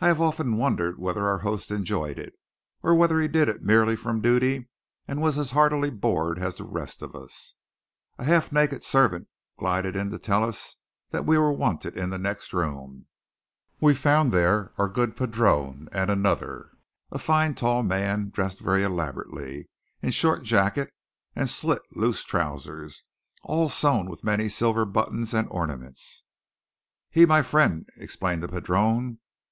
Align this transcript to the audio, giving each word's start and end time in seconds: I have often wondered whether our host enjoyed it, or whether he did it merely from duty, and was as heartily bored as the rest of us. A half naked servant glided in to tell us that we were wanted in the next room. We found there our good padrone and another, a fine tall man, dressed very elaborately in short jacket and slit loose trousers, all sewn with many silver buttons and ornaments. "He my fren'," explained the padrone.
I 0.00 0.08
have 0.08 0.20
often 0.20 0.56
wondered 0.58 0.98
whether 0.98 1.26
our 1.26 1.38
host 1.38 1.70
enjoyed 1.70 2.18
it, 2.18 2.34
or 2.82 2.94
whether 2.94 3.20
he 3.20 3.28
did 3.28 3.48
it 3.48 3.62
merely 3.62 3.94
from 3.96 4.20
duty, 4.20 4.68
and 5.08 5.22
was 5.22 5.38
as 5.38 5.52
heartily 5.52 5.88
bored 5.90 6.38
as 6.40 6.56
the 6.56 6.64
rest 6.64 7.00
of 7.02 7.14
us. 7.16 7.54
A 8.18 8.24
half 8.24 8.50
naked 8.52 8.82
servant 8.84 9.28
glided 9.56 9.96
in 9.96 10.10
to 10.10 10.18
tell 10.18 10.44
us 10.44 10.76
that 11.10 11.24
we 11.24 11.38
were 11.38 11.52
wanted 11.52 11.96
in 11.96 12.10
the 12.10 12.18
next 12.18 12.52
room. 12.52 13.06
We 13.80 13.94
found 13.94 14.30
there 14.32 14.72
our 14.76 14.88
good 14.88 15.16
padrone 15.16 15.88
and 15.92 16.10
another, 16.10 16.72
a 17.12 17.18
fine 17.18 17.54
tall 17.54 17.82
man, 17.82 18.30
dressed 18.30 18.58
very 18.60 18.82
elaborately 18.82 19.68
in 20.02 20.10
short 20.10 20.42
jacket 20.42 20.92
and 21.34 21.48
slit 21.48 21.80
loose 21.92 22.24
trousers, 22.24 23.04
all 23.44 23.68
sewn 23.70 24.10
with 24.10 24.24
many 24.24 24.48
silver 24.50 24.84
buttons 24.84 25.32
and 25.32 25.46
ornaments. 25.48 26.24
"He 27.08 27.24
my 27.24 27.40
fren'," 27.40 27.86
explained 27.96 28.42
the 28.42 28.48
padrone. 28.48 29.20